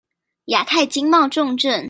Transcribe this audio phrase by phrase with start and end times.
[0.47, 1.79] 亞太經貿重鎮